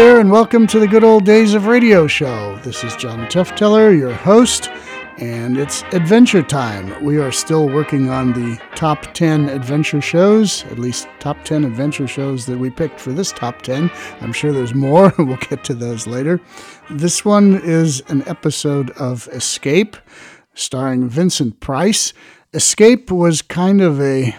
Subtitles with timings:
[0.00, 2.56] There, and welcome to the Good Old Days of Radio show.
[2.62, 4.70] This is John Tefteller, your host,
[5.18, 7.04] and it's adventure time.
[7.04, 12.06] We are still working on the top 10 adventure shows, at least top 10 adventure
[12.06, 13.90] shows that we picked for this top 10.
[14.22, 16.40] I'm sure there's more, we'll get to those later.
[16.88, 19.98] This one is an episode of Escape,
[20.54, 22.14] starring Vincent Price.
[22.54, 24.34] Escape was kind of a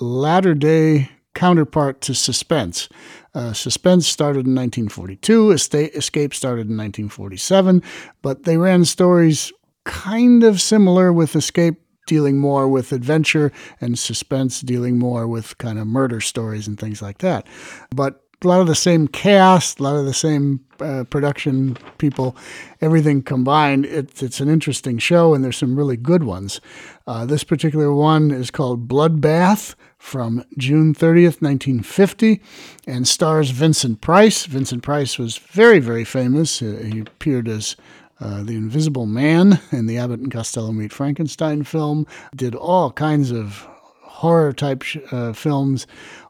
[0.00, 2.88] latter day counterpart to Suspense.
[3.34, 7.82] Uh, Suspense started in 1942, Escape started in 1947,
[8.22, 9.52] but they ran stories
[9.84, 15.78] kind of similar with Escape dealing more with adventure and Suspense dealing more with kind
[15.78, 17.46] of murder stories and things like that.
[17.94, 22.36] But a lot of the same cast, a lot of the same uh, production people,
[22.80, 23.86] everything combined.
[23.86, 26.60] It, it's an interesting show, and there's some really good ones.
[27.06, 32.42] Uh, this particular one is called Bloodbath from June 30th, 1950,
[32.86, 34.44] and stars Vincent Price.
[34.44, 36.58] Vincent Price was very, very famous.
[36.58, 37.74] He appeared as
[38.20, 43.30] uh, the Invisible Man in the Abbott and Costello Meet Frankenstein film, did all kinds
[43.30, 43.66] of
[44.02, 45.86] horror type sh- uh, films,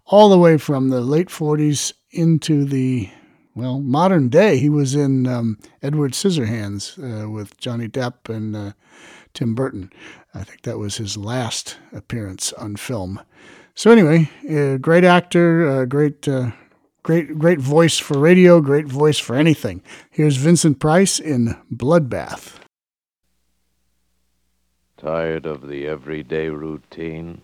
[0.06, 3.10] all the way from the late 40s into the
[3.56, 4.56] well modern day.
[4.56, 8.72] He was in um, Edward Scissorhands uh, with Johnny Depp and uh,
[9.34, 9.90] Tim Burton.
[10.32, 13.20] I think that was his last appearance on film.
[13.76, 16.52] So anyway, uh, great actor, uh, great, uh,
[17.02, 19.82] great, great voice for radio, great voice for anything.
[20.10, 22.60] Here's Vincent Price in Bloodbath.
[24.96, 27.40] Tired of the everyday routine?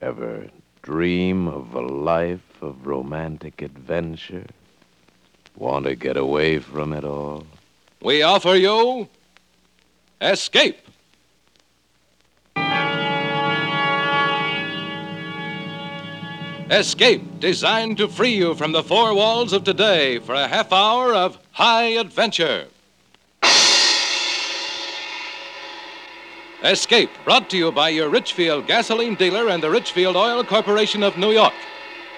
[0.00, 0.48] Ever
[0.82, 4.46] dream of a life of romantic adventure?
[5.54, 7.46] Want to get away from it all?
[8.00, 9.08] We offer you
[10.22, 10.89] Escape.
[16.70, 21.12] Escape, designed to free you from the four walls of today for a half hour
[21.12, 22.68] of high adventure.
[26.62, 31.18] Escape, brought to you by your Richfield gasoline dealer and the Richfield Oil Corporation of
[31.18, 31.54] New York.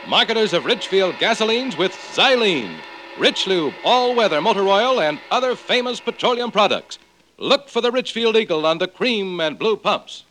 [0.07, 2.77] Marketers of Richfield gasolines with Xylene,
[3.19, 6.99] Rich Lube, all weather motor oil, and other famous petroleum products.
[7.39, 10.25] Look for the Richfield Eagle on the cream and blue pumps.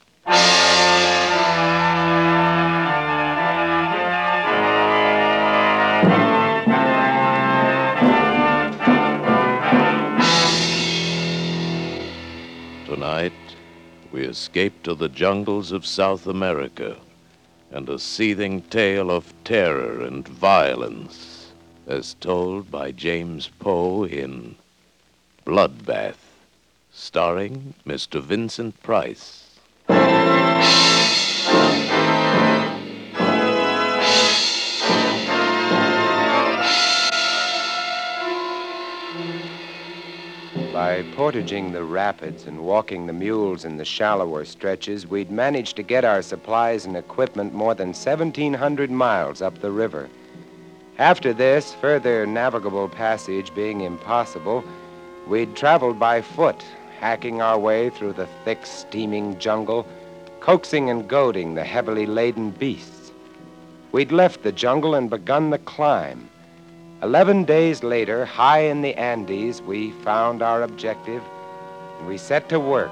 [13.01, 13.33] Tonight,
[14.11, 16.97] we escape to the jungles of South America
[17.71, 21.51] and a seething tale of terror and violence,
[21.87, 24.55] as told by James Poe in
[25.47, 26.19] Bloodbath,
[26.93, 28.21] starring Mr.
[28.21, 29.57] Vincent Price.
[40.81, 45.83] By portaging the rapids and walking the mules in the shallower stretches, we'd managed to
[45.83, 50.09] get our supplies and equipment more than 1,700 miles up the river.
[50.97, 54.63] After this, further navigable passage being impossible,
[55.27, 56.65] we'd traveled by foot,
[56.99, 59.85] hacking our way through the thick, steaming jungle,
[60.39, 63.11] coaxing and goading the heavily laden beasts.
[63.91, 66.27] We'd left the jungle and begun the climb.
[67.03, 71.23] Eleven days later, high in the Andes, we found our objective
[71.97, 72.91] and we set to work,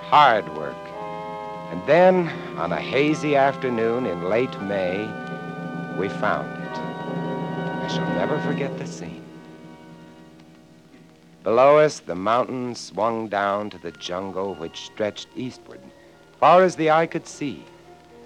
[0.00, 0.74] hard work.
[1.70, 5.06] And then, on a hazy afternoon in late May,
[5.98, 6.78] we found it.
[6.78, 9.22] I shall never forget the scene.
[11.44, 15.80] Below us, the mountains swung down to the jungle which stretched eastward,
[16.40, 17.64] far as the eye could see.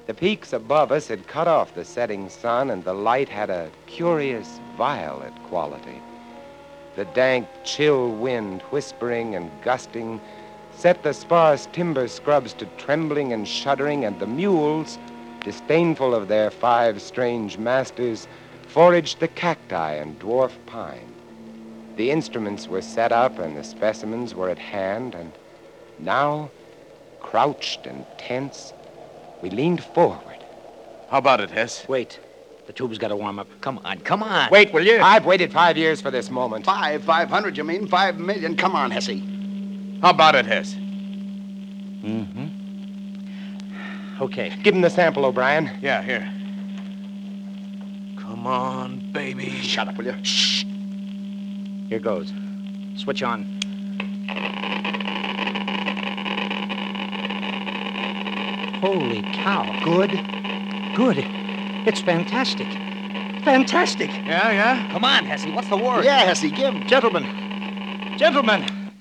[0.07, 3.71] The peaks above us had cut off the setting sun, and the light had a
[3.87, 6.01] curious violet quality.
[6.95, 10.21] The dank, chill wind, whispering and gusting,
[10.77, 14.99] set the sparse timber scrubs to trembling and shuddering, and the mules,
[15.43, 18.29] disdainful of their five strange masters,
[18.69, 21.13] foraged the cacti and dwarf pine.
[21.97, 25.33] The instruments were set up and the specimens were at hand, and
[25.99, 26.51] now,
[27.21, 28.73] crouched and tense,
[29.47, 30.45] we leaned forward.
[31.09, 31.87] How about it, Hess?
[31.89, 32.19] Wait.
[32.67, 33.47] The tube's got to warm up.
[33.61, 34.51] Come on, come on.
[34.51, 34.99] Wait, will you?
[34.99, 36.65] I've waited five years for this moment.
[36.65, 37.87] Five, five hundred, you mean?
[37.87, 38.57] Five million.
[38.57, 39.21] Come on, Hesse.
[40.03, 40.75] How about it, Hess?
[42.03, 42.49] Mm-hmm.
[44.21, 44.53] Okay.
[44.65, 45.71] Give him the sample, O'Brien.
[45.81, 46.29] Yeah, here.
[48.19, 49.51] Come on, baby.
[49.51, 50.17] Shut up, will you?
[50.25, 50.65] Shh.
[51.89, 52.33] Here goes.
[52.97, 53.47] Switch on.
[58.81, 59.65] Holy cow.
[59.83, 60.11] Good.
[60.95, 61.19] Good.
[61.87, 62.67] It's fantastic.
[63.43, 64.11] fantastic.
[64.11, 64.93] Yeah, yeah?
[64.93, 65.47] Come on, Hesse.
[65.47, 66.05] What's the word?
[66.05, 66.75] Yeah, Hesse, give.
[66.87, 67.25] Gentlemen,
[68.19, 68.93] gentlemen,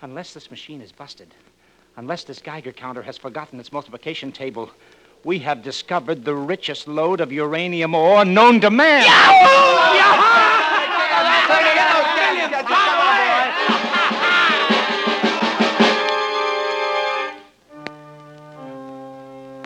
[0.00, 1.34] unless this machine is busted,
[1.96, 4.70] unless this Geiger counter has forgotten its multiplication table,
[5.24, 10.50] we have discovered the richest lode of uranium ore known to man.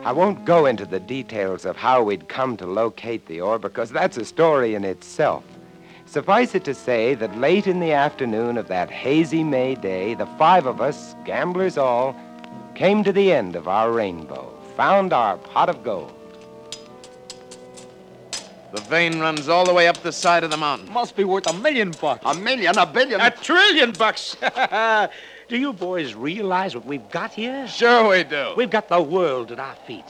[0.07, 3.89] I won't go into the details of how we'd come to locate the ore because
[3.89, 5.43] that's a story in itself.
[6.05, 10.25] Suffice it to say that late in the afternoon of that hazy May day, the
[10.37, 12.15] five of us, gamblers all,
[12.73, 16.13] came to the end of our rainbow, found our pot of gold.
[18.71, 20.89] The vein runs all the way up the side of the mountain.
[20.89, 22.21] Must be worth a million bucks.
[22.23, 23.19] A million, a billion.
[23.19, 24.37] A trillion bucks.
[25.47, 27.67] do you boys realize what we've got here?
[27.67, 28.53] Sure we do.
[28.57, 30.05] We've got the world at our feet.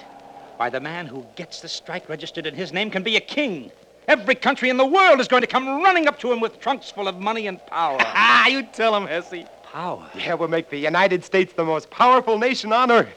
[0.58, 3.72] Why, the man who gets the strike registered in his name can be a king.
[4.08, 6.90] Every country in the world is going to come running up to him with trunks
[6.90, 7.98] full of money and power.
[8.04, 9.46] Ah, you tell him, Hesse.
[9.64, 10.10] power?
[10.16, 13.10] Yeah, we'll make the United States the most powerful nation on earth.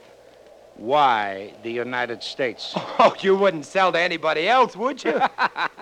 [0.77, 2.75] Why the United States?
[3.03, 5.13] Oh, you wouldn't sell to anybody else, would you?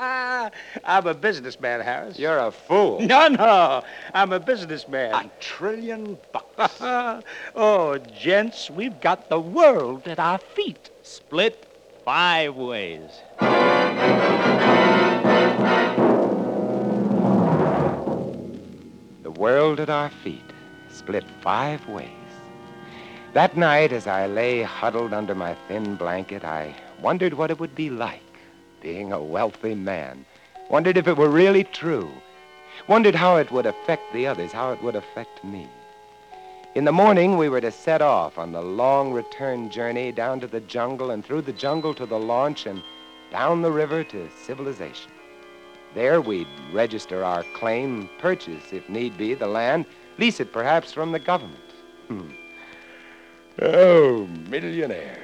[0.85, 2.19] I'm a businessman, Harris.
[2.19, 3.01] You're a fool.
[3.09, 3.83] No, no.
[4.13, 5.15] I'm a businessman.
[5.15, 6.79] A trillion bucks.
[7.55, 11.67] oh, gents, we've got the world at our feet, split
[12.05, 13.11] five ways.
[19.23, 20.51] The world at our feet,
[20.91, 22.09] split five ways.
[23.35, 27.75] That night, as I lay huddled under my thin blanket, I wondered what it would
[27.75, 28.23] be like
[28.81, 30.25] being a wealthy man.
[30.69, 32.11] Wondered if it were really true.
[32.87, 35.69] Wondered how it would affect the others, how it would affect me.
[36.75, 40.47] In the morning, we were to set off on the long return journey down to
[40.47, 42.83] the jungle and through the jungle to the launch and
[43.33, 45.11] down the river to civilization.
[45.95, 49.87] There, we'd register our claim, purchase, if need be, the land,
[50.19, 51.59] lease it perhaps from the government.
[52.09, 52.31] Hmm.
[53.61, 55.19] Oh, millionaires.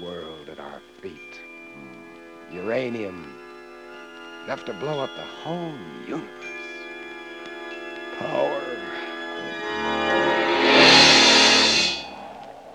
[0.00, 1.40] World at our feet.
[1.74, 2.56] Hmm.
[2.56, 3.31] Uranium.
[4.44, 5.72] Enough to blow up the whole
[6.06, 6.28] universe.
[8.18, 8.60] Power.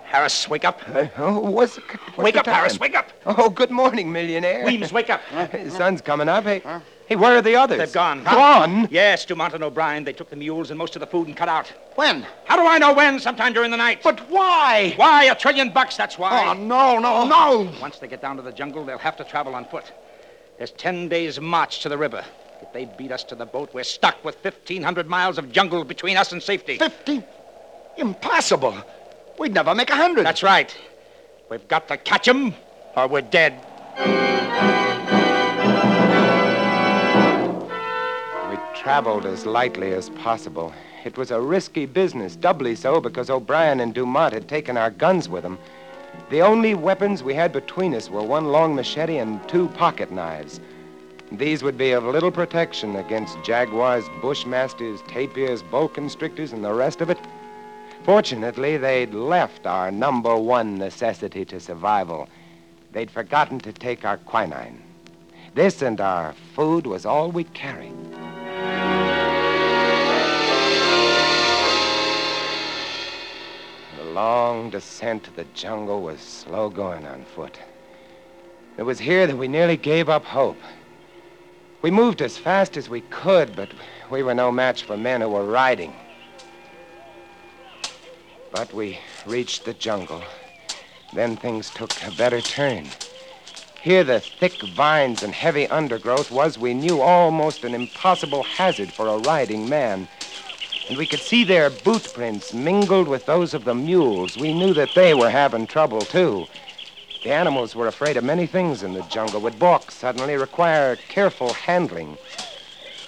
[0.05, 0.81] Harris, wake up.
[0.87, 3.11] Uh, oh, what's, the- what's wake the up, Harris, wake up.
[3.25, 4.65] Oh, good morning, millionaire.
[4.65, 5.21] Weems, wake up.
[5.51, 6.45] The sun's coming up.
[6.45, 6.61] Hey,
[7.07, 7.77] hey, where are the others?
[7.79, 8.23] They've gone.
[8.23, 8.87] Gone?
[8.89, 10.05] Yes, Dumont and O'Brien.
[10.05, 11.67] They took the mules and most of the food and cut out.
[11.95, 12.25] When?
[12.45, 13.19] How do I know when?
[13.19, 13.99] Sometime during the night.
[14.01, 14.93] But why?
[14.95, 15.25] Why?
[15.25, 16.47] A trillion bucks, that's why.
[16.47, 17.71] Oh, no, no, no.
[17.81, 19.91] Once they get down to the jungle, they'll have to travel on foot.
[20.57, 22.23] There's ten days' march to the river.
[22.61, 26.17] If they beat us to the boat, we're stuck with 1,500 miles of jungle between
[26.17, 26.77] us and safety.
[26.77, 27.23] Fifty?
[27.97, 28.75] Impossible.
[29.37, 30.25] We'd never make a hundred.
[30.25, 30.75] That's right.
[31.51, 32.55] We've got to catch 'em,
[32.95, 33.53] or we're dead.
[38.49, 40.73] We traveled as lightly as possible.
[41.05, 45.29] It was a risky business, doubly so because O'Brien and Dumont had taken our guns
[45.29, 45.59] with them.
[46.29, 50.59] The only weapons we had between us were one long machete and two pocket knives.
[51.31, 57.01] These would be of little protection against jaguars, bushmasters, tapirs, boa constrictors, and the rest
[57.01, 57.17] of it.
[58.03, 62.29] Fortunately, they'd left our number one necessity to survival.
[62.93, 64.81] They'd forgotten to take our quinine.
[65.53, 67.95] This and our food was all we carried.
[74.17, 77.59] Long descent to the jungle was slow going on foot.
[78.75, 80.57] It was here that we nearly gave up hope.
[81.83, 83.69] We moved as fast as we could, but
[84.09, 85.93] we were no match for men who were riding.
[88.51, 88.97] But we
[89.27, 90.23] reached the jungle.
[91.13, 92.87] Then things took a better turn.
[93.79, 99.09] Here, the thick vines and heavy undergrowth was, we knew, almost an impossible hazard for
[99.09, 100.07] a riding man.
[100.87, 104.37] And we could see their boot prints mingled with those of the mules.
[104.37, 106.47] We knew that they were having trouble, too.
[107.23, 111.51] The animals were afraid of many things in the jungle, would balk suddenly, require careful
[111.53, 112.17] handling.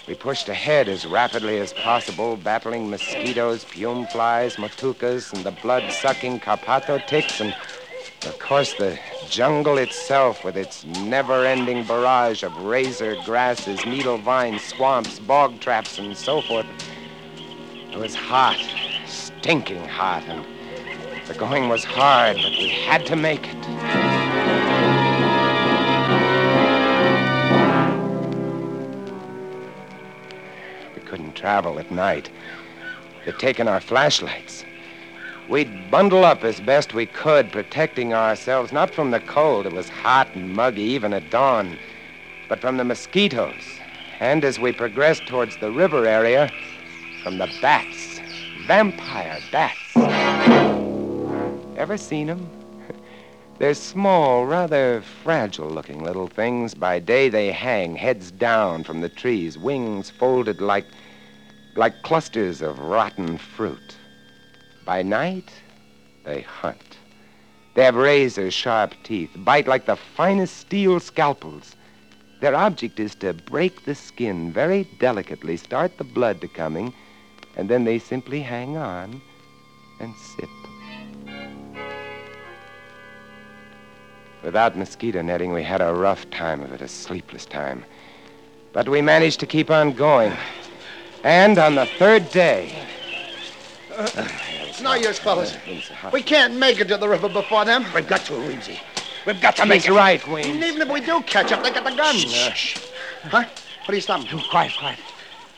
[0.07, 6.39] We pushed ahead as rapidly as possible, battling mosquitoes, pium flies, mutucas, and the blood-sucking
[6.39, 7.53] carrapato ticks, and
[8.25, 15.19] of course the jungle itself with its never-ending barrage of razor grasses, needle vines, swamps,
[15.19, 16.65] bog traps, and so forth.
[17.91, 18.59] It was hot,
[19.07, 20.45] stinking hot, and
[21.27, 23.55] the going was hard, but we had to make it.
[30.95, 32.29] We couldn't travel at night.
[33.25, 34.65] They'd taken our flashlights.
[35.49, 39.65] We'd bundle up as best we could, protecting ourselves not from the cold.
[39.65, 41.77] It was hot and muggy even at dawn.
[42.49, 43.79] but from the mosquitoes.
[44.19, 46.51] And as we progressed towards the river area,
[47.23, 48.19] from the bats.
[48.65, 49.95] Vampire bats.
[51.77, 52.49] Ever seen them?
[53.57, 56.73] They're small, rather fragile looking little things.
[56.73, 60.85] By day, they hang heads down from the trees, wings folded like,
[61.75, 63.95] like clusters of rotten fruit.
[64.85, 65.51] By night,
[66.23, 66.97] they hunt.
[67.75, 71.75] They have razor sharp teeth, bite like the finest steel scalpels.
[72.39, 76.93] Their object is to break the skin very delicately, start the blood to coming,
[77.59, 79.21] and then they simply hang on
[79.99, 80.49] and sip.
[84.41, 87.83] Without mosquito netting, we had a rough time of it, a sleepless time.
[88.71, 90.31] But we managed to keep on going.
[91.25, 92.73] And on the third day.
[93.97, 95.57] It's no use, fellas.
[96.01, 97.83] Uh, we can't make it to the river before them.
[97.93, 98.79] We've got to, Weemsy.
[99.27, 99.95] We've got to make He's it.
[99.95, 102.23] right, And even if we do catch up, they got the guns.
[102.23, 102.77] Shh.
[103.23, 103.43] Huh?
[103.83, 104.29] What are you stopping?
[104.31, 104.99] Oh, quiet, quiet.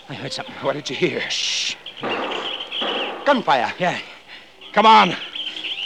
[0.09, 0.55] I heard something.
[0.55, 1.21] What did you hear?
[1.29, 1.75] Shh.
[3.25, 3.73] Gunfire.
[3.79, 3.99] Yeah.
[4.73, 5.15] Come on.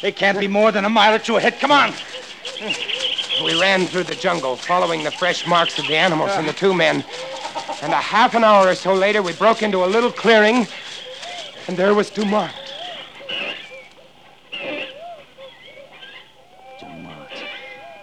[0.01, 1.59] They can't be more than a mile or two ahead.
[1.59, 1.93] Come on.
[3.43, 6.73] We ran through the jungle, following the fresh marks of the animals and the two
[6.73, 7.03] men.
[7.81, 10.67] And a half an hour or so later, we broke into a little clearing,
[11.67, 12.53] and there was Dumont.
[16.79, 17.29] Dumont.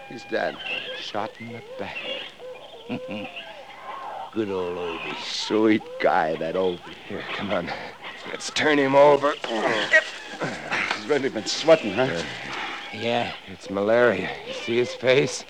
[0.08, 0.56] He's dead.
[1.00, 1.96] Shot in the back.
[4.32, 5.16] Good old Obie.
[5.22, 6.80] Sweet guy, that old.
[7.08, 7.70] Here, come on.
[8.30, 9.34] Let's turn him over.
[10.96, 12.22] He's really been sweating, huh?
[12.94, 14.30] Yeah, It's malaria.
[14.46, 15.44] You see his face?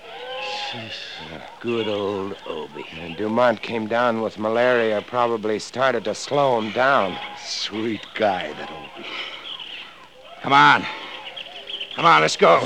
[1.59, 2.85] good old Obie.
[2.99, 7.17] And Dumont came down with malaria, probably started to slow him down.
[7.41, 9.05] Sweet guy, that old.
[10.41, 10.85] Come on.
[11.95, 12.59] Come on, let's go.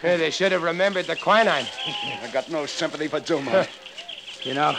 [0.00, 1.66] Hey, they should have remembered the quinine.
[2.22, 3.68] I got no sympathy for Dumont.
[4.42, 4.76] You know,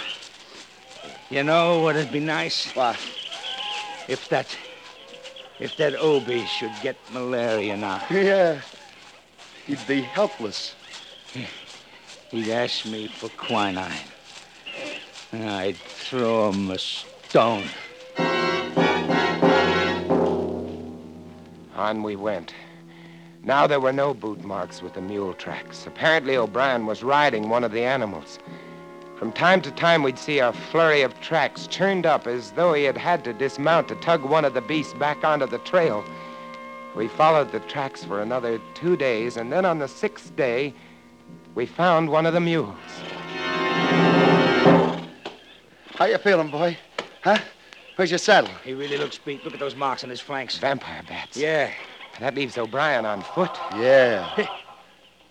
[1.29, 2.71] you know what'd be nice?
[2.75, 2.97] What?
[4.07, 4.47] If that,
[5.59, 8.01] if that Obie should get malaria now.
[8.09, 8.61] Yeah.
[9.65, 10.75] He'd be helpless.
[12.31, 13.91] He'd ask me for quinine.
[15.31, 17.63] And I'd throw him a stone.
[21.75, 22.53] On we went.
[23.43, 25.85] Now there were no boot marks with the mule tracks.
[25.87, 28.39] Apparently O'Brien was riding one of the animals.
[29.23, 32.83] From time to time we'd see a flurry of tracks churned up as though he
[32.83, 36.03] had had to dismount to tug one of the beasts back onto the trail.
[36.93, 40.73] We followed the tracks for another two days, and then on the sixth day,
[41.55, 42.75] we found one of the mules.
[45.95, 46.77] How you feeling, boy?
[47.23, 47.37] Huh?
[47.95, 48.51] Where's your saddle?
[48.65, 49.45] He really looks beat.
[49.45, 50.57] Look at those marks on his flanks.
[50.57, 51.37] Vampire bats.
[51.37, 51.71] Yeah.
[52.19, 53.57] That leaves O'Brien on foot.
[53.77, 54.47] Yeah.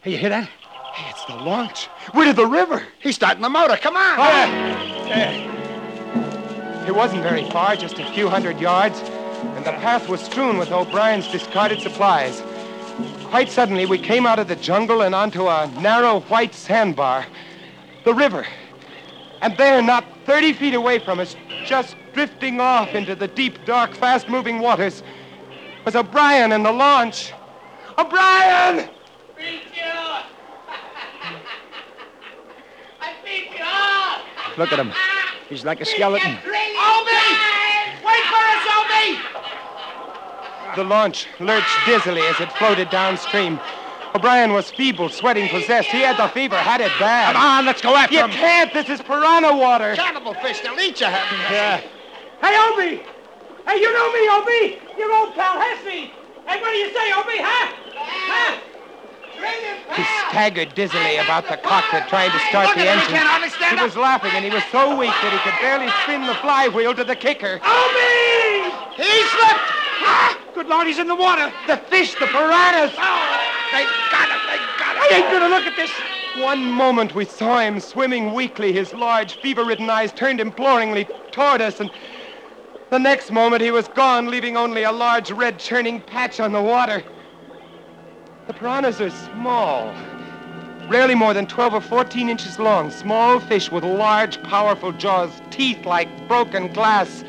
[0.01, 0.51] Hey, you hear that?
[0.93, 1.89] Hey, it's the launch.
[2.15, 2.83] We're to the river.
[2.99, 3.79] He's starting the motor.
[3.79, 4.19] Come on.
[6.87, 10.71] It wasn't very far, just a few hundred yards, and the path was strewn with
[10.71, 12.43] O'Brien's discarded supplies.
[13.25, 17.25] Quite suddenly, we came out of the jungle and onto a narrow white sandbar.
[18.05, 18.45] The river.
[19.41, 23.95] And there, not 30 feet away from us, just drifting off into the deep, dark,
[23.95, 25.03] fast moving waters,
[25.87, 27.33] was O'Brien and the launch.
[27.97, 28.91] O'Brien!
[34.59, 34.93] Look at him.
[35.49, 36.33] He's like a skeleton.
[36.33, 37.23] Obie!
[38.05, 39.19] Wait for us, Obie!
[40.77, 43.59] The launch lurched dizzily as it floated downstream.
[44.15, 45.89] O'Brien was feeble, sweating, possessed.
[45.89, 47.35] He had the fever, had it bad.
[47.35, 48.31] Come on, let's go after You him.
[48.31, 48.73] You can't.
[48.75, 49.95] This is piranha water.
[49.95, 51.07] Cannibal fish, they'll eat you.
[51.07, 51.81] Yeah.
[52.43, 53.03] Hey, Obie!
[53.67, 54.79] Hey, you know me, Obie!
[54.99, 56.11] Your old pal Hesse!
[56.47, 57.73] Hey, what do you say, Obie, huh?
[57.95, 58.61] Huh?
[59.97, 63.69] He staggered dizzily about the cockpit, trying to start Look the at him, he engine.
[63.69, 63.83] he up.
[63.83, 67.05] was laughing, and he was so weak that he could barely spin the flywheel to
[67.05, 67.61] the kicker.
[67.65, 69.05] Oh, me!
[69.05, 69.83] He slipped.
[70.55, 71.53] Good Lord, he's in the water!
[71.67, 72.93] The fish, the piranhas!
[72.97, 73.41] Oh,
[73.73, 74.41] They got him.
[74.49, 75.03] They got him.
[75.03, 75.91] I ain't gonna look at this!
[76.43, 81.81] One moment we saw him swimming weakly, his large, fever-ridden eyes turned imploringly toward us,
[81.81, 81.91] and
[82.91, 86.63] the next moment he was gone, leaving only a large red churning patch on the
[86.63, 87.03] water.
[88.49, 89.95] The piranhas are small,
[90.89, 95.87] rarely more than 12 or 14 inches long, small fish with large, powerful jaws, teeth
[95.87, 97.23] like broken glass,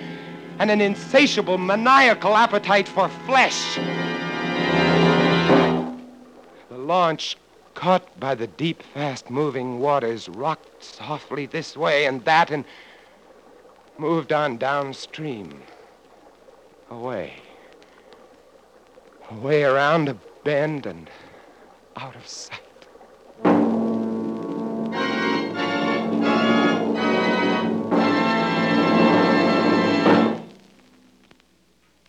[0.58, 3.75] and an insatiable, maniacal appetite for flesh.
[6.70, 7.38] The launch,
[7.75, 12.65] caught by the deep, fast moving waters, rocked softly this way and that and
[14.00, 15.62] moved on downstream.
[16.89, 17.34] Away.
[19.29, 21.09] Away around a bend and
[21.95, 22.59] out of sight.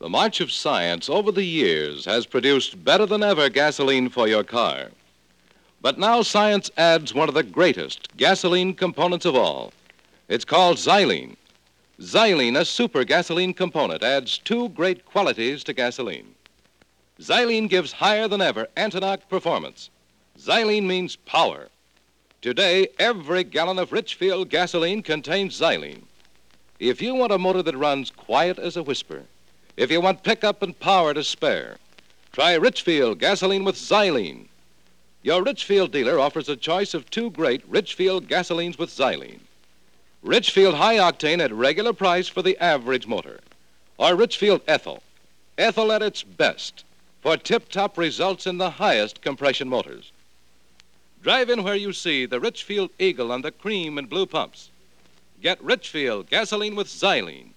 [0.00, 4.44] The march of science over the years has produced better than ever gasoline for your
[4.44, 4.88] car.
[5.80, 9.72] But now science adds one of the greatest gasoline components of all.
[10.28, 11.36] It's called xylene.
[12.00, 16.34] Xylene, a super gasoline component, adds two great qualities to gasoline.
[17.20, 19.88] Xylene gives higher than ever anti-knock performance.
[20.36, 21.68] Xylene means power.
[22.42, 26.02] Today, every gallon of Richfield gasoline contains xylene.
[26.80, 29.22] If you want a motor that runs quiet as a whisper,
[29.76, 31.76] if you want pickup and power to spare,
[32.32, 34.48] try Richfield gasoline with xylene.
[35.22, 39.38] Your Richfield dealer offers a choice of two great Richfield gasolines with xylene.
[40.24, 43.38] Richfield high octane at regular price for the average motor,
[43.98, 45.00] or Richfield ethyl,
[45.56, 46.82] ethyl at its best
[47.24, 50.12] for tip top results in the highest compression motors.
[51.22, 54.68] Drive in where you see the Richfield Eagle on the cream and blue pumps.
[55.40, 57.52] Get Richfield gasoline with xylene.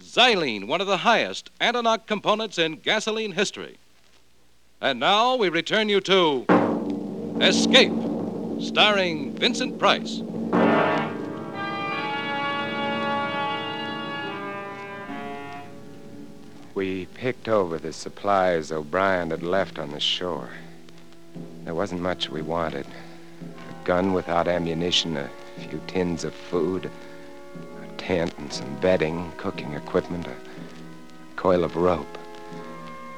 [0.00, 3.76] Xylene, one of the highest anti-knock components in gasoline history.
[4.80, 6.46] And now we return you to
[7.38, 7.92] Escape,
[8.62, 10.22] starring Vincent Price.
[16.74, 20.48] We picked over the supplies O'Brien had left on the shore.
[21.64, 22.86] There wasn't much we wanted.
[22.86, 26.90] A gun without ammunition, a few tins of food,
[27.82, 30.34] a tent and some bedding, cooking equipment, a
[31.36, 32.18] coil of rope.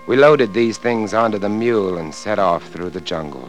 [0.09, 3.49] We loaded these things onto the mule and set off through the jungle,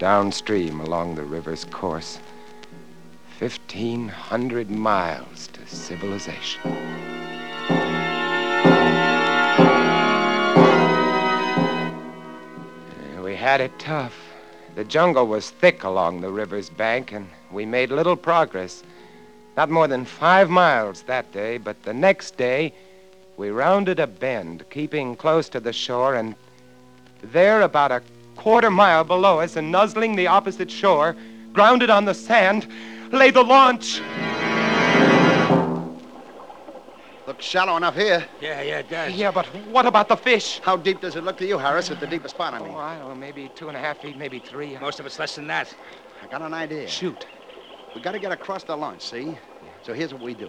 [0.00, 2.18] downstream along the river's course.
[3.38, 7.13] Fifteen hundred miles to civilization.
[13.44, 14.14] Had it tough.
[14.74, 18.82] The jungle was thick along the river's bank, and we made little progress.
[19.54, 22.72] Not more than five miles that day, but the next day,
[23.36, 26.34] we rounded a bend, keeping close to the shore, and
[27.20, 28.00] there, about a
[28.34, 31.14] quarter mile below us and nuzzling the opposite shore,
[31.52, 32.66] grounded on the sand,
[33.12, 34.00] lay the launch.
[37.34, 38.24] Looks shallow enough here.
[38.40, 39.12] Yeah, yeah, it does.
[39.12, 40.60] Yeah, but what about the fish?
[40.62, 41.90] How deep does it look to you, Harris?
[41.90, 42.72] At the deepest spot, I mean.
[42.72, 44.78] Oh, I don't know, maybe two and a half feet, maybe three.
[44.78, 45.74] Most of it's less than that.
[46.22, 46.86] I got an idea.
[46.86, 47.26] Shoot.
[47.92, 49.36] We got to get across the launch, see?
[49.82, 50.48] So here's what we do.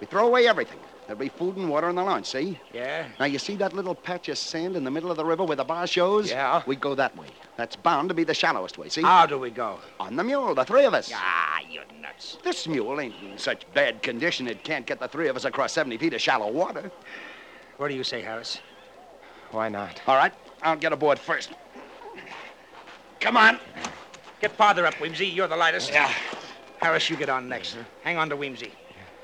[0.00, 0.78] We throw away everything.
[1.06, 2.58] There'll be food and water in the launch, see?
[2.72, 3.06] Yeah?
[3.20, 5.56] Now, you see that little patch of sand in the middle of the river where
[5.56, 6.30] the bar shows?
[6.30, 6.62] Yeah.
[6.66, 7.28] We go that way.
[7.56, 9.02] That's bound to be the shallowest way, see?
[9.02, 9.78] How do we go?
[10.00, 11.12] On the mule, the three of us.
[11.14, 12.38] Ah, you're nuts.
[12.42, 15.72] This mule ain't in such bad condition it can't get the three of us across
[15.72, 16.90] 70 feet of shallow water.
[17.76, 18.58] What do you say, Harris?
[19.52, 20.00] Why not?
[20.08, 21.50] All right, I'll get aboard first.
[23.20, 23.60] Come on.
[24.40, 25.32] Get farther up, Weemsy.
[25.32, 25.92] You're the lightest.
[25.92, 26.12] Yeah.
[26.80, 27.76] Harris, you get on next.
[28.02, 28.70] Hang on to Weemsy.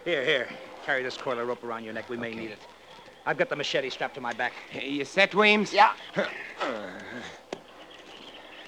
[0.05, 0.49] Here, here.
[0.85, 2.09] Carry this coil of rope around your neck.
[2.09, 2.59] We may need it.
[3.25, 4.53] I've got the machete strapped to my back.
[4.73, 5.73] You set, Weems?
[5.73, 5.93] Yeah.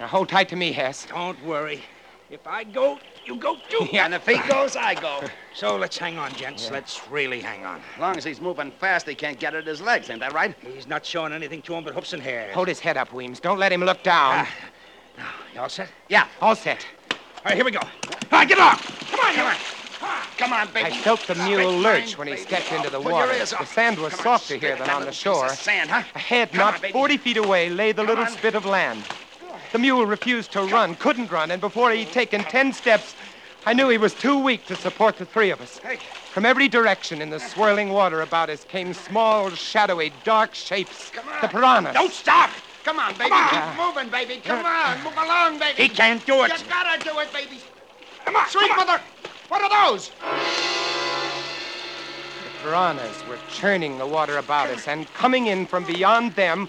[0.00, 1.06] Now hold tight to me, Hess.
[1.06, 1.80] Don't worry.
[2.28, 3.86] If I go, you go too.
[3.92, 4.06] Yeah.
[4.06, 5.22] And if he goes, I go.
[5.54, 6.68] So let's hang on, gents.
[6.72, 7.80] Let's really hang on.
[7.94, 10.52] As long as he's moving fast, he can't get at his legs, ain't that right?
[10.74, 12.52] He's not showing anything to him but hoops and hair.
[12.52, 13.38] Hold his head up, Weems.
[13.38, 14.32] Don't let him look down.
[14.34, 14.54] Ah.
[15.16, 15.90] Now, you all set?
[16.08, 16.26] Yeah.
[16.40, 16.84] All set.
[17.12, 17.78] All right, here we go.
[17.78, 17.88] All
[18.32, 18.78] right, get along.
[18.78, 19.56] Come on, come on.
[20.38, 20.86] Come on, baby.
[20.86, 22.46] I felt the mule Big lurch when he baby.
[22.46, 23.38] stepped into the Pull water.
[23.38, 25.46] The sand was Come on, softer stick here than on the shore.
[25.46, 26.02] of Sand, huh?
[26.14, 28.30] Ahead, Come not on, 40 feet away, lay the little on.
[28.30, 29.04] spit of land.
[29.72, 33.14] The mule refused to run, couldn't run, and before he'd taken 10 steps,
[33.66, 35.78] I knew he was too weak to support the three of us.
[35.78, 35.98] Hey.
[36.30, 41.10] From every direction in the swirling water about us came small, shadowy, dark shapes.
[41.10, 41.40] Come on.
[41.40, 41.94] The piranhas.
[41.94, 42.50] Don't stop.
[42.84, 43.30] Come on, baby.
[43.32, 43.48] on.
[43.50, 44.40] Keep moving, baby.
[44.40, 45.02] Come on.
[45.04, 45.82] Move along, baby.
[45.82, 46.52] He can't do it.
[46.60, 47.60] You gotta do it, baby.
[48.24, 48.48] Come on.
[48.48, 49.00] Sweet mother.
[49.54, 50.10] What are those?
[52.42, 56.68] The piranhas were churning the water about us, and coming in from beyond them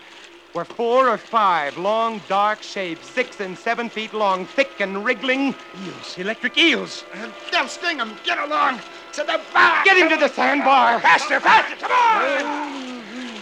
[0.54, 5.56] were four or five long, dark shapes, six and seven feet long, thick and wriggling.
[5.84, 7.04] Eels, electric eels.
[7.12, 8.12] Uh, They'll sting him.
[8.24, 8.80] Get along.
[9.14, 9.84] To the bar.
[9.84, 11.00] Get him to the sandbar!
[11.00, 11.76] Faster, faster.
[11.78, 13.42] Come on.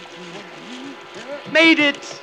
[1.51, 2.21] Made it!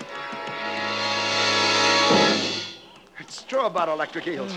[3.19, 4.55] It's true about electric eels.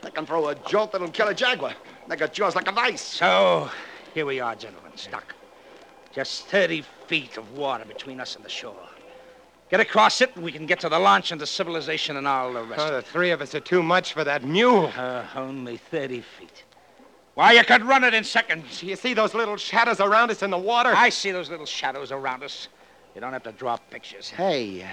[0.00, 1.74] They can throw a jolt that'll kill a jaguar.
[2.08, 3.02] They got jaws like a vice.
[3.02, 3.68] So,
[4.14, 5.34] here we are, gentlemen, stuck.
[6.12, 8.76] Just 30 feet of water between us and the shore.
[9.70, 12.52] Get across it, and we can get to the launch and to civilization and all
[12.52, 12.80] the rest.
[12.80, 14.92] Oh, the three of us are too much for that mule.
[14.96, 16.64] Uh, only 30 feet.
[17.34, 18.82] Why, you could run it in seconds.
[18.82, 20.92] You see those little shadows around us in the water?
[20.94, 22.68] I see those little shadows around us.
[23.14, 24.28] You don't have to draw pictures.
[24.30, 24.86] Hey,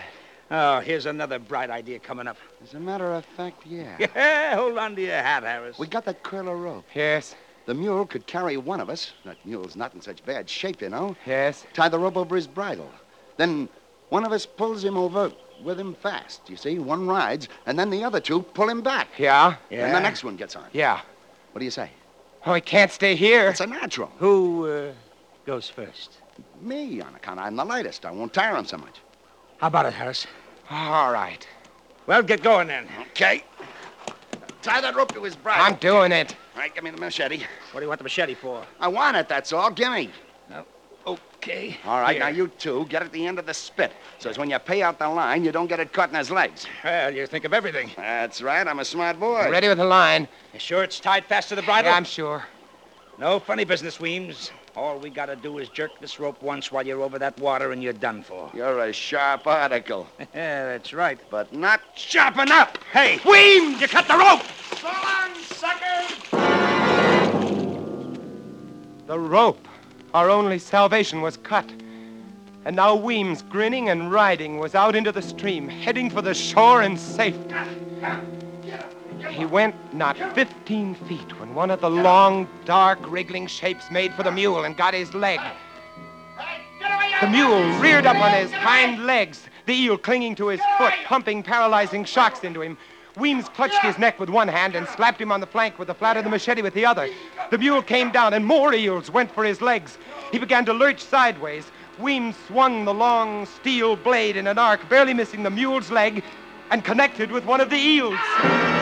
[0.55, 2.37] Oh, here's another bright idea coming up.
[2.63, 3.97] as a matter of fact, yeah.
[3.99, 5.79] Yeah, hold on to your hat, Harris.
[5.79, 6.85] We got that of rope.
[6.93, 7.33] Yes,
[7.65, 9.13] The mule could carry one of us.
[9.25, 11.15] That mule's not in such bad shape, you know.
[11.25, 11.65] yes.
[11.73, 12.91] Tie the rope over his bridle.
[13.37, 13.67] Then
[14.09, 15.31] one of us pulls him over
[15.63, 16.77] with him fast, you see.
[16.77, 19.07] One rides, and then the other two pull him back.
[19.17, 19.55] Yeah?
[19.71, 20.65] And the next one gets on.
[20.71, 21.01] Yeah.
[21.53, 21.89] What do you say?
[22.45, 23.49] Oh, he can't stay here.
[23.49, 24.11] It's a natural.
[24.19, 24.91] Who uh,
[25.47, 26.17] goes first?
[26.61, 28.05] Me, on account I'm the lightest.
[28.05, 28.99] I won't tire him so much.
[29.57, 30.27] How about it, Harris?
[30.69, 31.47] All right.
[32.07, 32.87] Well, get going then.
[33.11, 33.43] Okay.
[34.61, 35.65] Tie that rope to his bridle.
[35.65, 36.35] I'm doing it.
[36.55, 37.43] All right, give me the machete.
[37.71, 38.65] What do you want the machete for?
[38.79, 39.69] I want it, that's all.
[39.71, 40.09] Give me.
[41.05, 41.77] Oh, okay.
[41.85, 42.19] All right, Here.
[42.23, 43.91] now you two get at the end of the spit.
[44.19, 46.31] So as when you pay out the line, you don't get it caught in his
[46.31, 46.65] legs.
[46.83, 47.91] Well, you think of everything.
[47.97, 48.65] That's right.
[48.65, 49.49] I'm a smart boy.
[49.51, 50.29] Ready with the line.
[50.53, 51.91] You sure it's tied fast to the bridle?
[51.91, 52.45] Yeah, I'm sure.
[53.19, 54.51] No funny business, Weems.
[54.75, 57.83] All we gotta do is jerk this rope once while you're over that water and
[57.83, 58.49] you're done for.
[58.55, 61.19] You're a sharp article, yeah, that's right.
[61.29, 62.75] but not sharp enough.
[62.91, 64.41] Hey, Weems, you cut the rope!
[64.77, 65.93] So long, sucker!
[69.05, 69.67] The rope.
[70.15, 71.69] Our only salvation was cut.
[72.65, 76.81] And now Weems, grinning and riding, was out into the stream, heading for the shore
[76.81, 77.35] and safe.
[79.29, 84.23] He went not 15 feet when one of the long, dark, wriggling shapes made for
[84.23, 85.39] the mule and got his leg.
[87.21, 91.41] The mule reared up on his hind legs, the eel clinging to his foot, pumping
[91.41, 92.77] paralyzing shocks into him.
[93.15, 95.93] Weems clutched his neck with one hand and slapped him on the flank with the
[95.93, 97.07] flat of the machete with the other.
[97.51, 99.97] The mule came down, and more eels went for his legs.
[100.31, 101.71] He began to lurch sideways.
[101.99, 106.23] Weems swung the long steel blade in an arc, barely missing the mule's leg,
[106.71, 108.72] and connected with one of the eels.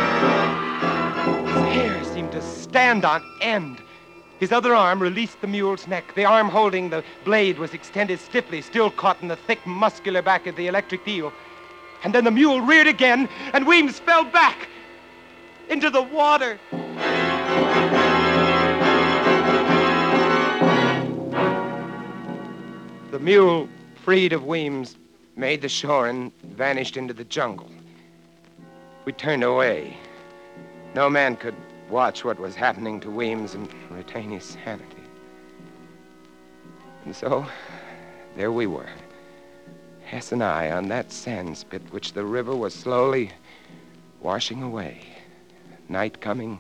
[2.72, 3.82] Stand on end.
[4.40, 6.16] His other arm released the mule's neck.
[6.16, 10.48] The arm holding the blade was extended stiffly, still caught in the thick, muscular back
[10.48, 11.34] of the electric eel.
[12.06, 14.70] And then the mule reared again, and Weems fell back
[15.68, 16.58] into the water.
[23.12, 23.68] The mule,
[24.06, 24.96] freed of Weems,
[25.36, 27.70] made the shore and vanished into the jungle.
[29.04, 29.98] We turned away.
[30.96, 31.56] No man could
[31.92, 35.04] watch what was happening to Weems and retain his sanity.
[37.06, 37.46] And so,
[38.36, 38.90] there we were.
[40.06, 43.32] Hess and I on that sand spit which the river was slowly
[44.22, 45.02] washing away.
[45.90, 46.60] Night coming,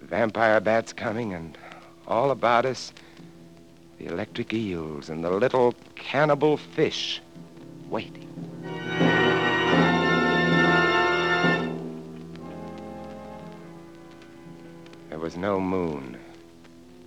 [0.00, 1.56] vampire bats coming, and
[2.08, 2.92] all about us,
[3.98, 7.20] the electric eels and the little cannibal fish
[7.88, 8.33] waiting.
[15.24, 16.18] Was no moon.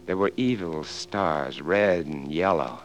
[0.08, 2.80] There were evil stars, red and yellow.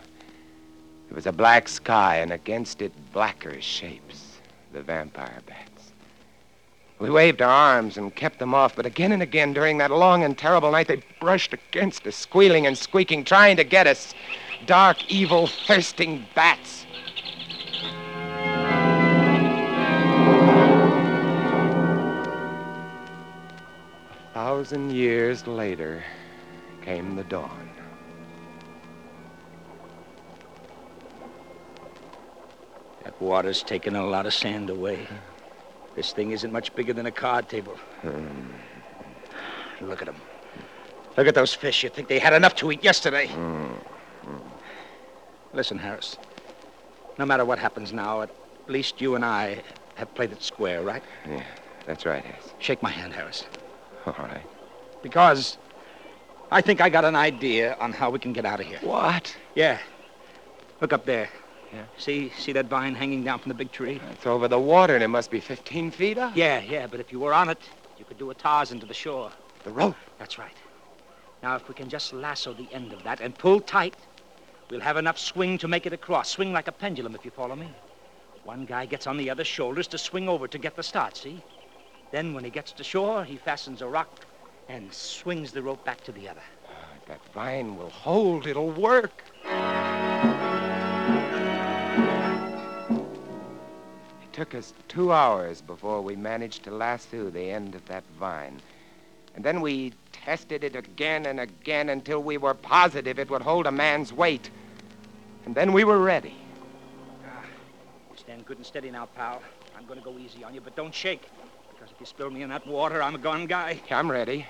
[1.09, 4.41] There was a black sky, and against it, blacker shapes,
[4.75, 5.93] the vampire bats.
[6.99, 10.23] We waved our arms and kept them off, but again and again during that long
[10.23, 14.13] and terrible night, they brushed against us, squealing and squeaking, trying to get us.
[14.67, 16.85] Dark, evil, thirsting bats.
[24.53, 26.05] Thousand years later
[26.85, 27.71] came the dawn.
[33.03, 35.09] That water's taken a lot of sand away.
[35.97, 37.77] This thing isn't much bigger than a card table.
[38.03, 38.51] Hmm.
[39.81, 40.21] Look at them.
[41.17, 41.83] Look at those fish.
[41.83, 43.29] You'd think they had enough to eat yesterday.
[43.29, 43.73] Hmm,
[44.27, 44.49] hmm.
[45.55, 46.19] Listen, Harris.
[47.19, 48.31] No matter what happens now, at
[48.69, 49.63] least you and I
[49.95, 51.03] have played it square, right?
[51.27, 51.43] Yeah,
[51.87, 52.53] that's right, Hess.
[52.59, 53.45] Shake my hand, Harris.
[54.07, 54.47] All right.
[55.03, 55.59] Because
[56.51, 58.79] I think I got an idea on how we can get out of here.
[58.83, 59.35] What?
[59.55, 59.79] Yeah.
[60.81, 61.29] Look up there.
[61.73, 61.85] Yeah.
[61.97, 64.01] See, see that vine hanging down from the big tree?
[64.11, 66.37] It's over the water, and it must be 15 feet up.
[66.37, 67.59] Yeah, yeah, but if you were on it,
[67.99, 69.33] you could do a Tarzan to the shore.
[69.65, 69.97] The rope.
[70.19, 70.57] That's right.
[71.43, 73.97] Now, if we can just lasso the end of that and pull tight,
[74.71, 76.29] we'll have enough swing to make it across.
[76.29, 77.69] Swing like a pendulum, if you follow me.
[78.45, 81.43] One guy gets on the other's shoulders to swing over to get the start, see?
[82.13, 84.27] Then, when he gets to shore, he fastens a rock
[84.69, 86.43] and swings the rope back to the other.
[86.69, 88.47] Ah, that vine will hold.
[88.47, 89.25] It'll work.
[94.23, 98.61] It took us two hours before we managed to lasso the end of that vine.
[99.35, 103.67] And then we tested it again and again until we were positive it would hold
[103.67, 104.51] a man's weight.
[105.47, 106.35] And then we were ready.
[107.27, 107.43] Ah,
[108.17, 109.43] stand good and steady now, pal.
[109.75, 111.27] I'm going to go easy on you, but don't shake.
[111.83, 113.81] Because if you spill me in that water, I'm a gone guy.
[113.91, 114.47] I'm ready.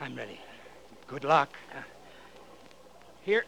[0.00, 0.40] I'm ready.
[1.06, 1.56] Good luck.
[3.22, 3.44] Here.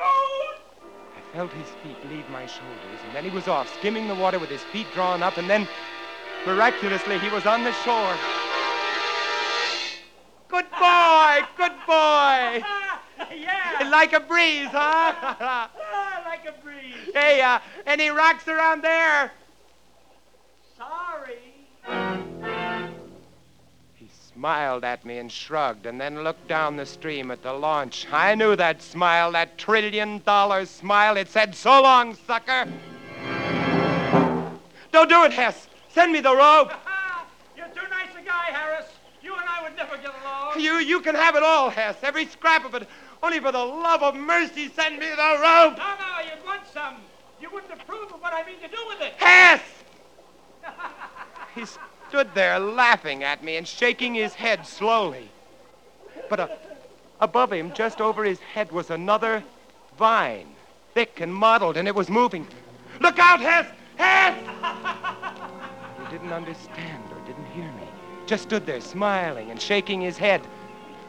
[0.00, 4.38] I felt his feet leave my shoulders, and then he was off, skimming the water
[4.38, 5.66] with his feet drawn up, and then,
[6.46, 8.14] miraculously, he was on the shore.
[10.46, 11.40] Good boy!
[11.56, 12.62] Good boy!
[13.36, 13.88] yeah.
[13.90, 15.68] Like a breeze, huh?
[16.24, 16.94] Like a breeze.
[17.14, 19.32] hey, uh, any rocks around there?
[20.76, 21.38] Sorry.
[23.94, 28.06] He smiled at me and shrugged, and then looked down the stream at the launch.
[28.12, 31.16] I knew that smile, that trillion dollar smile.
[31.16, 32.68] It said, So long, sucker.
[34.92, 35.68] Don't do it, Hess.
[35.88, 36.72] Send me the rope.
[37.56, 38.86] You're too nice a guy, Harris.
[39.22, 40.60] You and I would never get along.
[40.60, 42.86] You, you can have it all, Hess, every scrap of it.
[43.22, 45.76] Only for the love of mercy, send me the rope.
[45.76, 46.96] No, no, you'd want some.
[47.40, 49.12] You wouldn't approve of what I mean to do with it.
[49.16, 49.62] Hess!
[51.54, 51.64] he
[52.08, 55.30] stood there laughing at me and shaking his head slowly.
[56.28, 56.48] But uh,
[57.20, 59.44] above him, just over his head, was another
[59.96, 60.48] vine,
[60.94, 62.46] thick and mottled, and it was moving.
[63.00, 63.66] Look out, Hess!
[63.96, 64.36] Hess!
[66.04, 67.88] he didn't understand or didn't hear me.
[68.26, 70.42] Just stood there smiling and shaking his head.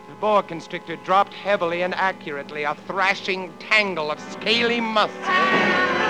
[0.07, 6.08] The boa constrictor dropped heavily and accurately, a thrashing tangle of scaly muscles.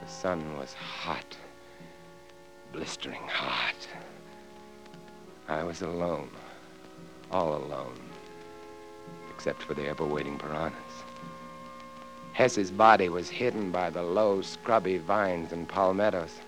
[0.00, 1.36] The sun was hot,
[2.72, 3.88] blistering hot.
[5.48, 6.30] I was alone,
[7.30, 7.98] all alone,
[9.34, 11.04] except for the ever waiting piranhas.
[12.32, 16.40] Hess's body was hidden by the low, scrubby vines and palmettos.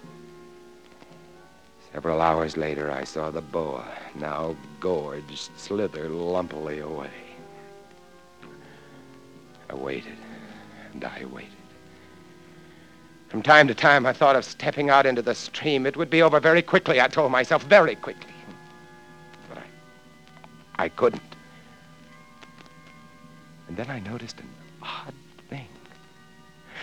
[1.96, 3.82] Several hours later, I saw the boa,
[4.16, 7.08] now gorged, slither lumpily away.
[9.70, 10.18] I waited,
[10.92, 11.48] and I waited.
[13.30, 15.86] From time to time, I thought of stepping out into the stream.
[15.86, 18.34] It would be over very quickly, I told myself, very quickly.
[19.48, 19.62] But
[20.76, 21.22] I, I couldn't.
[23.68, 24.50] And then I noticed an
[24.82, 25.14] odd
[25.48, 25.68] thing.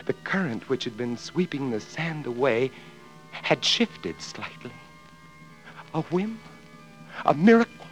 [0.07, 2.71] The current which had been sweeping the sand away
[3.29, 4.71] had shifted slightly.
[5.93, 6.39] A whim,
[7.25, 7.85] a miracle.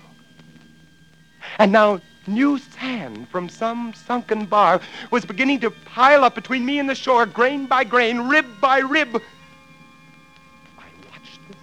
[1.59, 6.79] And now new sand from some sunken bar was beginning to pile up between me
[6.79, 9.21] and the shore, grain by grain, rib by rib.
[10.77, 11.57] I watched this.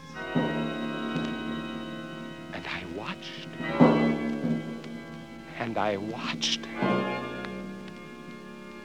[2.54, 3.48] And I watched.
[5.58, 6.66] And I watched.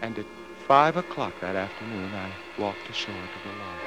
[0.02, 0.26] And at
[0.68, 3.83] five o'clock that afternoon, I walked ashore to the lodge.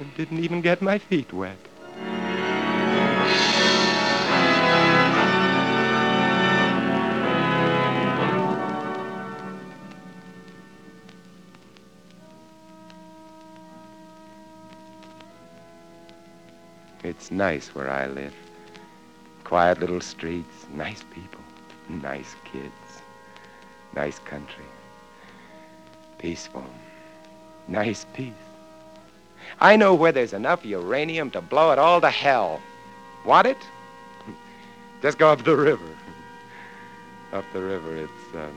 [0.00, 1.56] And didn't even get my feet wet.
[17.04, 18.34] It's nice where I live.
[19.44, 21.40] Quiet little streets, nice people,
[21.88, 23.02] nice kids,
[23.94, 24.64] nice country.
[26.18, 26.64] Peaceful,
[27.68, 28.43] nice peace.
[29.60, 32.60] I know where there's enough uranium to blow it all to hell.
[33.24, 33.58] Want it?
[35.02, 35.88] Just go up the river.
[37.32, 38.48] Up the river, it's, uh,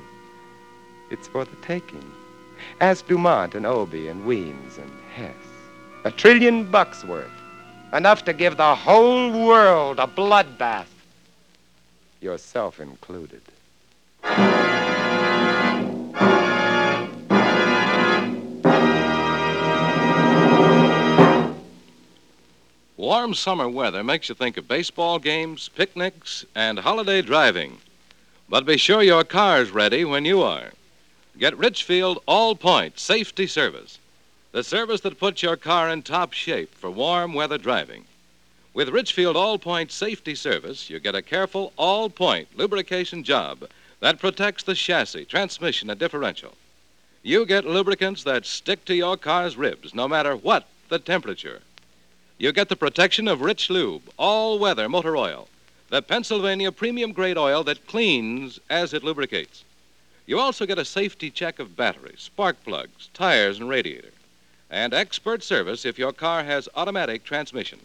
[1.10, 2.12] it's for the taking.
[2.82, 5.34] Ask Dumont and Obie and Weems and Hess.
[6.04, 7.32] A trillion bucks worth.
[7.94, 10.86] Enough to give the whole world a bloodbath.
[12.22, 13.42] Yourself included.
[22.98, 27.78] Warm summer weather makes you think of baseball games, picnics, and holiday driving.
[28.50, 30.72] But be sure your car's ready when you are.
[31.38, 34.00] Get Richfield All Point Safety Service,
[34.52, 38.06] the service that puts your car in top shape for warm weather driving.
[38.74, 44.20] With Richfield All Point Safety Service, you get a careful all point lubrication job that
[44.20, 46.56] protects the chassis, transmission, and differential.
[47.22, 51.62] You get lubricants that stick to your car's ribs no matter what the temperature.
[52.40, 55.48] You get the protection of Rich Lube, all weather motor oil,
[55.90, 59.64] the Pennsylvania premium grade oil that cleans as it lubricates.
[60.28, 64.12] You also get a safety check of batteries, spark plugs, tires, and radiator,
[64.70, 67.80] and expert service if your car has automatic transmission.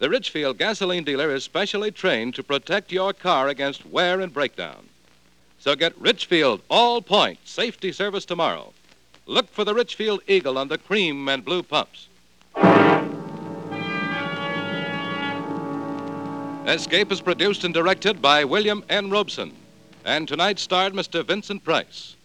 [0.00, 4.88] The Richfield gasoline dealer is specially trained to protect your car against wear and breakdown.
[5.60, 8.72] So get Richfield All Point Safety Service tomorrow.
[9.26, 12.08] Look for the Richfield Eagle on the cream and blue pumps.
[16.66, 19.10] Escape is produced and directed by William N.
[19.10, 19.52] Robson,
[20.02, 21.22] and tonight starred Mr.
[21.22, 22.16] Vincent Price.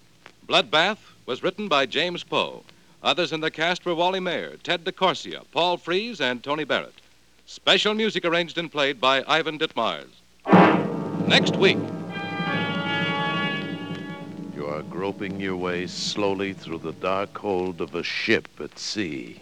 [0.47, 2.63] Bloodbath was written by James Poe.
[3.03, 7.01] Others in the cast were Wally Maher, Ted DeCorsia, Paul Frees, and Tony Barrett.
[7.47, 10.07] Special music arranged and played by Ivan Ditmars.
[11.27, 11.77] Next week.
[14.55, 19.41] You are groping your way slowly through the dark hold of a ship at sea.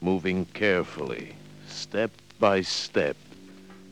[0.00, 1.34] moving carefully,
[1.68, 3.16] step by step,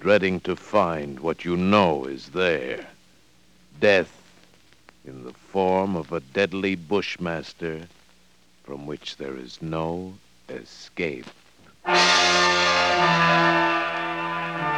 [0.04, 2.86] dreading to find what you know is there.
[3.80, 4.12] Death
[5.06, 7.80] in the form of a deadly bushmaster
[8.64, 10.12] from which there is no
[10.50, 11.24] escape.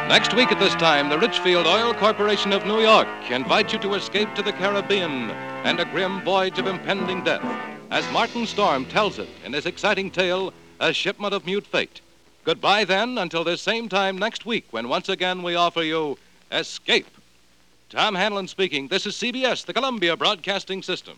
[0.07, 3.95] Next week at this time, the Richfield Oil Corporation of New York invites you to
[3.95, 5.29] escape to the Caribbean
[5.67, 7.43] and a grim voyage of impending death,
[7.91, 11.99] as Martin Storm tells it in his exciting tale, A Shipment of Mute Fate.
[12.47, 16.17] Goodbye, then, until this same time next week, when once again we offer you
[16.49, 17.09] Escape.
[17.89, 18.87] Tom Hanlon speaking.
[18.87, 21.17] This is CBS, the Columbia Broadcasting System.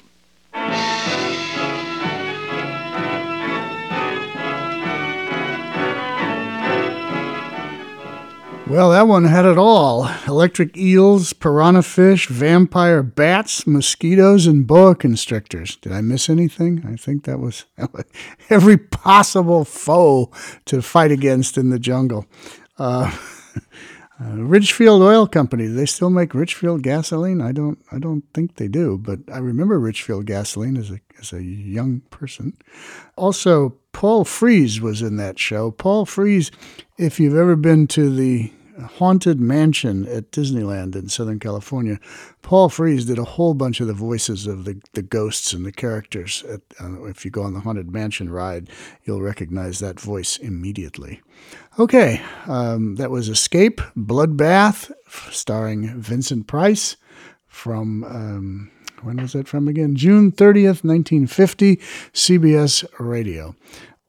[8.70, 14.94] Well, that one had it all electric eels, piranha fish, vampire bats, mosquitoes, and boa
[14.94, 15.76] constrictors.
[15.78, 16.86] Did I miss anything?
[16.88, 17.66] I think that was
[18.52, 20.30] every possible foe
[20.66, 22.28] to fight against in the jungle.
[22.78, 23.12] Uh,
[24.22, 25.66] uh, Ridgefield Oil Company.
[25.66, 27.42] Do they still make Richfield gasoline?
[27.42, 27.80] I don't.
[27.92, 29.00] I don't think they do.
[29.00, 32.56] But I remember Richfield gasoline as a as a young person.
[33.16, 35.72] Also, Paul Frees was in that show.
[35.72, 36.52] Paul Frees,
[37.00, 42.00] if you've ever been to the Haunted Mansion at Disneyland in Southern California.
[42.42, 45.72] Paul Frees did a whole bunch of the voices of the, the ghosts and the
[45.72, 46.44] characters.
[46.44, 48.70] At, uh, if you go on the Haunted Mansion ride,
[49.04, 51.22] you'll recognize that voice immediately.
[51.78, 54.92] Okay, um, that was Escape, Bloodbath,
[55.32, 56.98] starring Vincent Price
[57.48, 58.04] from.
[58.04, 59.96] Um, when was that from again?
[59.96, 61.78] June 30th, 1950,
[62.14, 63.56] CBS Radio.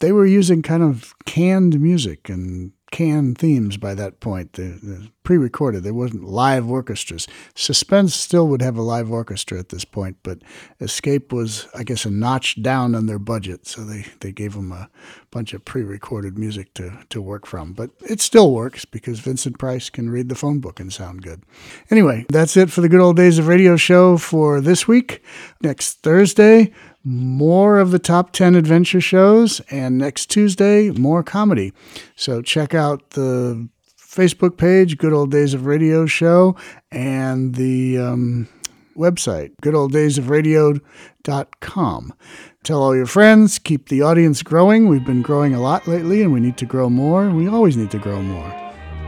[0.00, 4.54] They were using kind of canned music and canned themes by that point.
[4.54, 5.84] The, pre-recorded.
[5.84, 7.28] There wasn't live orchestras.
[7.54, 10.40] Suspense still would have a live orchestra at this point, but
[10.80, 14.72] Escape was, I guess, a notch down on their budget, so they, they gave them
[14.72, 14.90] a
[15.30, 17.74] bunch of pre-recorded music to, to work from.
[17.74, 21.44] But it still works because Vincent Price can read the phone book and sound good.
[21.90, 25.22] Anyway, that's it for the Good Old Days of Radio show for this week.
[25.62, 26.72] Next Thursday,
[27.04, 31.72] more of the top 10 adventure shows, and next Tuesday, more comedy.
[32.16, 36.56] So check out the Facebook page, Good Old Days of Radio Show,
[36.90, 38.48] and the um,
[38.96, 42.14] website, goodolddaysofradio.com.
[42.62, 44.86] Tell all your friends, keep the audience growing.
[44.88, 47.30] We've been growing a lot lately, and we need to grow more.
[47.30, 48.54] We always need to grow more.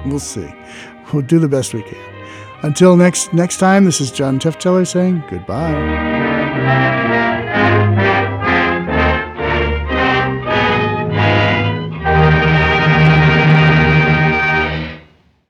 [0.07, 0.51] We'll see.
[1.13, 1.99] We'll do the best we can.
[2.63, 5.73] Until next next time, this is John Tefteller saying goodbye.